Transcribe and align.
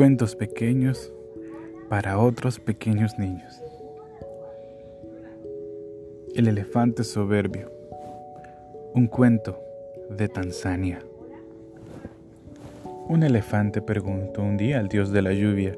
Cuentos 0.00 0.34
pequeños 0.34 1.12
para 1.90 2.18
otros 2.18 2.58
pequeños 2.58 3.18
niños. 3.18 3.62
El 6.34 6.48
elefante 6.48 7.04
soberbio. 7.04 7.70
Un 8.94 9.08
cuento 9.08 9.60
de 10.08 10.26
Tanzania. 10.30 11.00
Un 13.08 13.24
elefante 13.24 13.82
preguntó 13.82 14.40
un 14.40 14.56
día 14.56 14.78
al 14.78 14.88
dios 14.88 15.12
de 15.12 15.20
la 15.20 15.34
lluvia, 15.34 15.76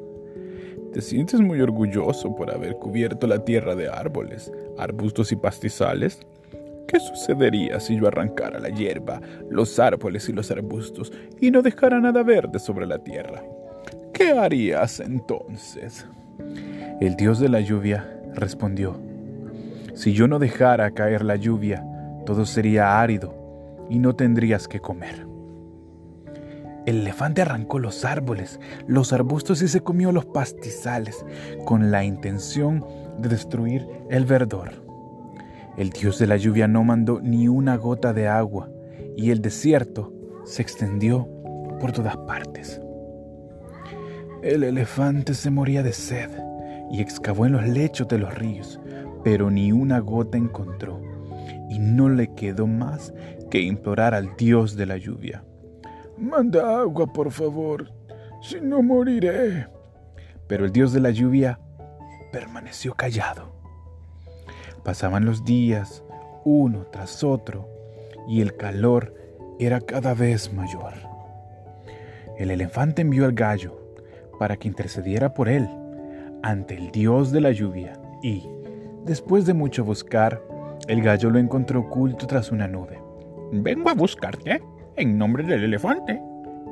¿te 0.93 1.01
sientes 1.01 1.41
muy 1.41 1.61
orgulloso 1.61 2.37
por 2.37 2.55
haber 2.55 2.77
cubierto 2.77 3.27
la 3.27 3.45
tierra 3.45 3.75
de 3.75 3.89
árboles, 3.89 4.53
arbustos 4.79 5.33
y 5.33 5.37
pastizales? 5.37 6.21
¿Qué 6.87 7.01
sucedería 7.01 7.81
si 7.81 7.99
yo 7.99 8.07
arrancara 8.07 8.61
la 8.61 8.69
hierba, 8.69 9.21
los 9.51 9.81
árboles 9.81 10.29
y 10.29 10.33
los 10.33 10.49
arbustos 10.53 11.13
y 11.41 11.51
no 11.51 11.61
dejara 11.61 11.99
nada 11.99 12.23
verde 12.23 12.61
sobre 12.61 12.87
la 12.87 13.01
tierra? 13.01 13.43
¿Qué 14.13 14.33
harías 14.33 15.01
entonces? 15.01 16.07
El 17.01 17.17
dios 17.17 17.41
de 17.41 17.49
la 17.49 17.61
lluvia 17.61 18.21
respondió, 18.35 19.01
si 19.95 20.13
yo 20.13 20.29
no 20.29 20.39
dejara 20.39 20.91
caer 20.93 21.25
la 21.25 21.37
lluvia, 21.37 21.85
todo 22.25 22.47
sería 22.47 23.01
árido 23.01 23.35
y 23.91 23.99
no 23.99 24.15
tendrías 24.15 24.69
que 24.69 24.81
comer. 24.81 25.27
El 26.87 27.03
elefante 27.03 27.43
arrancó 27.43 27.79
los 27.79 28.05
árboles, 28.05 28.59
los 28.87 29.13
arbustos 29.13 29.63
y 29.63 29.69
se 29.69 29.83
comió 29.83 30.11
los 30.11 30.25
pastizales 30.27 31.25
con 31.65 31.91
la 31.91 32.05
intención 32.05 32.85
de 33.19 33.29
destruir 33.29 33.87
el 34.11 34.25
verdor. 34.25 34.85
El 35.77 35.91
dios 35.91 36.19
de 36.19 36.27
la 36.27 36.37
lluvia 36.37 36.67
no 36.69 36.83
mandó 36.85 37.21
ni 37.21 37.49
una 37.49 37.77
gota 37.77 38.13
de 38.13 38.29
agua 38.29 38.69
y 39.17 39.31
el 39.31 39.41
desierto 39.41 40.13
se 40.45 40.63
extendió 40.63 41.29
por 41.81 41.93
todas 41.93 42.17
partes. 42.17 42.82
El 44.43 44.65
elefante 44.65 45.35
se 45.35 45.53
moría 45.53 45.85
de 45.85 45.93
sed 45.93 46.29
y 46.91 47.01
excavó 47.01 47.47
en 47.47 47.53
los 47.53 47.65
lechos 47.65 48.09
de 48.09 48.19
los 48.19 48.35
ríos, 48.35 48.81
pero 49.23 49.53
ni 49.53 49.71
una 49.71 50.01
gota 50.01 50.37
encontró 50.37 51.01
y 51.71 51.79
no 51.79 52.09
le 52.09 52.35
quedó 52.35 52.67
más 52.67 53.15
que 53.53 53.61
implorar 53.61 54.15
al 54.15 54.35
dios 54.37 54.75
de 54.75 54.87
la 54.87 54.97
lluvia. 54.97 55.45
Manda 56.19 56.81
agua, 56.81 57.07
por 57.13 57.31
favor, 57.31 57.93
si 58.41 58.61
no 58.61 58.83
moriré. 58.83 59.69
Pero 60.49 60.65
el 60.65 60.73
dios 60.73 60.93
de 60.93 60.99
la 60.99 61.11
lluvia 61.11 61.61
permaneció 62.33 62.95
callado. 62.95 63.55
Pasaban 64.83 65.25
los 65.25 65.45
días, 65.45 66.03
uno 66.45 66.87
tras 66.91 67.23
otro, 67.23 67.69
y 68.27 68.41
el 68.41 68.57
calor 68.57 69.15
era 69.61 69.81
cada 69.81 70.15
vez 70.15 70.53
mayor. 70.53 70.95
El 72.37 72.51
elefante 72.51 73.03
envió 73.03 73.25
al 73.25 73.35
gallo 73.35 73.82
para 74.43 74.57
que 74.57 74.67
intercediera 74.67 75.35
por 75.35 75.49
él 75.49 75.69
ante 76.43 76.75
el 76.75 76.91
dios 76.91 77.31
de 77.31 77.41
la 77.41 77.53
lluvia 77.53 77.93
y, 78.25 78.43
después 79.05 79.47
de 79.47 79.55
mucho 79.55 79.85
buscar, 79.85 80.43
el 80.89 81.01
gallo 81.01 81.31
lo 81.31 81.39
encontró 81.39 81.79
oculto 81.79 82.27
tras 82.27 82.51
una 82.51 82.67
nube. 82.67 83.01
Vengo 83.53 83.89
a 83.89 83.95
buscarte 83.95 84.61
en 84.97 85.17
nombre 85.17 85.45
del 85.45 85.63
elefante. 85.63 86.21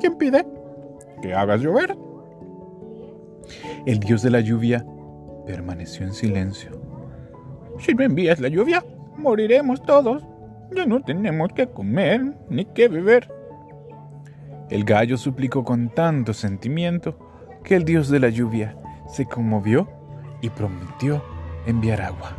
¿Quién 0.01 0.19
pide? 0.19 0.45
Que 1.23 1.33
hagas 1.33 1.61
llover. 1.61 1.97
El 3.87 4.01
dios 4.01 4.23
de 4.23 4.31
la 4.31 4.41
lluvia 4.41 4.85
permaneció 5.47 6.05
en 6.05 6.13
silencio. 6.13 6.73
Si 7.79 7.95
no 7.95 8.03
envías 8.03 8.41
la 8.41 8.49
lluvia, 8.49 8.85
moriremos 9.17 9.81
todos. 9.85 10.27
Ya 10.73 10.87
no 10.87 11.05
tenemos 11.05 11.53
que 11.53 11.69
comer 11.69 12.35
ni 12.49 12.65
que 12.65 12.89
beber. 12.89 13.33
El 14.71 14.83
gallo 14.83 15.17
suplicó 15.17 15.63
con 15.63 15.91
tanto 15.91 16.35
sentimiento 16.35 17.30
que 17.65 17.77
el 17.77 17.85
dios 17.85 18.09
de 18.09 18.21
la 18.21 18.29
lluvia 18.29 18.77
se 19.09 19.27
conmovió 19.27 19.89
y 20.41 20.51
prometió 20.51 21.23
enviar 21.67 22.03
agua. 22.03 22.37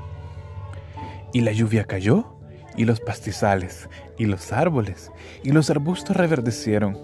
Y 1.33 1.41
la 1.41 1.51
lluvia 1.51 1.85
cayó, 1.85 2.37
y 2.77 2.85
los 2.85 2.99
pastizales, 2.99 3.89
y 4.17 4.25
los 4.25 4.51
árboles, 4.53 5.11
y 5.43 5.51
los 5.51 5.69
arbustos 5.69 6.15
reverdecieron. 6.15 6.97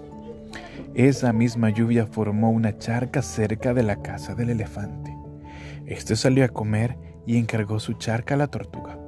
Esa 0.94 1.32
misma 1.32 1.70
lluvia 1.70 2.06
formó 2.06 2.50
una 2.50 2.78
charca 2.78 3.22
cerca 3.22 3.74
de 3.74 3.82
la 3.82 4.02
casa 4.02 4.34
del 4.34 4.50
elefante. 4.50 5.14
Este 5.86 6.16
salió 6.16 6.44
a 6.44 6.48
comer 6.48 6.96
y 7.26 7.36
encargó 7.36 7.78
su 7.80 7.94
charca 7.94 8.34
a 8.34 8.38
la 8.38 8.46
tortuga. 8.46 8.98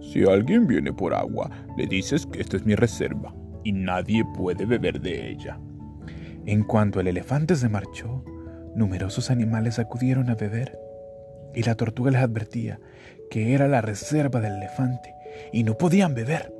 Si 0.00 0.24
alguien 0.24 0.66
viene 0.66 0.92
por 0.92 1.14
agua, 1.14 1.50
le 1.76 1.86
dices 1.86 2.26
que 2.26 2.40
esta 2.40 2.56
es 2.56 2.64
mi 2.64 2.74
reserva 2.74 3.34
y 3.64 3.72
nadie 3.72 4.24
puede 4.36 4.64
beber 4.64 5.00
de 5.00 5.30
ella. 5.30 5.58
En 6.46 6.62
cuanto 6.62 7.00
el 7.00 7.08
elefante 7.08 7.56
se 7.56 7.68
marchó, 7.68 8.24
numerosos 8.76 9.30
animales 9.30 9.78
acudieron 9.78 10.30
a 10.30 10.34
beber 10.34 10.78
y 11.54 11.62
la 11.62 11.74
tortuga 11.74 12.10
les 12.10 12.22
advertía 12.22 12.78
que 13.30 13.54
era 13.54 13.66
la 13.66 13.80
reserva 13.80 14.40
del 14.40 14.56
elefante 14.56 15.14
y 15.52 15.64
no 15.64 15.76
podían 15.76 16.14
beber. 16.14 16.52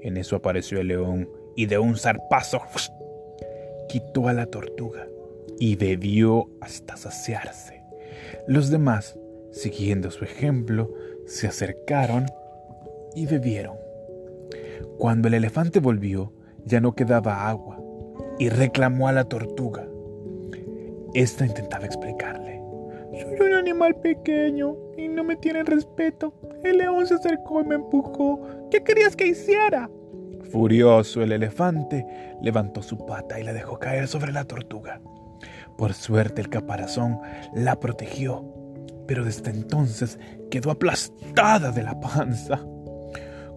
En 0.00 0.16
eso 0.16 0.36
apareció 0.36 0.80
el 0.80 0.88
león 0.88 1.28
y 1.56 1.66
de 1.66 1.78
un 1.78 1.96
zarpazo 1.96 2.62
quitó 3.88 4.28
a 4.28 4.32
la 4.32 4.46
tortuga 4.46 5.06
y 5.58 5.76
bebió 5.76 6.48
hasta 6.60 6.96
saciarse. 6.96 7.82
Los 8.46 8.70
demás 8.70 9.18
Siguiendo 9.58 10.10
su 10.10 10.24
ejemplo, 10.24 10.94
se 11.26 11.46
acercaron 11.46 12.26
y 13.14 13.26
bebieron. 13.26 13.76
Cuando 14.98 15.28
el 15.28 15.34
elefante 15.34 15.80
volvió, 15.80 16.32
ya 16.64 16.80
no 16.80 16.94
quedaba 16.94 17.48
agua 17.48 17.80
y 18.38 18.50
reclamó 18.50 19.08
a 19.08 19.12
la 19.12 19.24
tortuga. 19.24 19.88
Esta 21.14 21.46
intentaba 21.46 21.86
explicarle. 21.86 22.60
Soy 23.36 23.50
un 23.50 23.54
animal 23.54 23.96
pequeño 23.96 24.76
y 24.96 25.08
no 25.08 25.24
me 25.24 25.36
tienen 25.36 25.66
respeto. 25.66 26.34
El 26.62 26.78
león 26.78 27.06
se 27.06 27.14
acercó 27.14 27.60
y 27.62 27.64
me 27.64 27.74
empujó. 27.76 28.68
¿Qué 28.70 28.82
querías 28.82 29.16
que 29.16 29.26
hiciera? 29.26 29.90
Furioso, 30.50 31.22
el 31.22 31.32
elefante 31.32 32.06
levantó 32.40 32.82
su 32.82 32.96
pata 33.04 33.40
y 33.40 33.44
la 33.44 33.52
dejó 33.52 33.78
caer 33.78 34.08
sobre 34.08 34.32
la 34.32 34.44
tortuga. 34.44 35.00
Por 35.76 35.94
suerte 35.94 36.40
el 36.40 36.48
caparazón 36.48 37.20
la 37.54 37.78
protegió 37.78 38.58
pero 39.08 39.24
desde 39.24 39.50
entonces 39.50 40.18
quedó 40.50 40.70
aplastada 40.70 41.72
de 41.72 41.82
la 41.82 41.98
panza. 41.98 42.60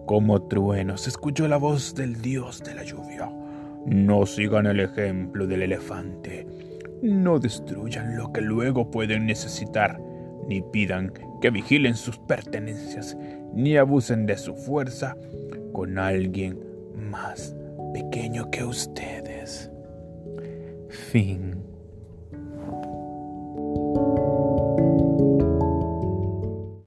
Como 0.06 0.42
trueno 0.48 0.96
se 0.96 1.10
escuchó 1.10 1.46
la 1.46 1.58
voz 1.58 1.94
del 1.94 2.20
dios 2.20 2.64
de 2.64 2.74
la 2.74 2.82
lluvia. 2.82 3.30
No 3.84 4.24
sigan 4.26 4.66
el 4.66 4.80
ejemplo 4.80 5.46
del 5.46 5.62
elefante. 5.62 6.46
No 7.02 7.40
destruyan 7.40 8.16
lo 8.16 8.32
que 8.32 8.40
luego 8.40 8.88
pueden 8.90 9.26
necesitar, 9.26 10.00
ni 10.46 10.62
pidan 10.62 11.12
que 11.40 11.50
vigilen 11.50 11.96
sus 11.96 12.16
pertenencias, 12.16 13.16
ni 13.52 13.76
abusen 13.76 14.24
de 14.24 14.38
su 14.38 14.54
fuerza 14.54 15.16
con 15.72 15.98
alguien 15.98 16.60
más 16.94 17.56
pequeño 17.92 18.48
que 18.52 18.64
ustedes. 18.64 19.70
Fin. 20.88 21.51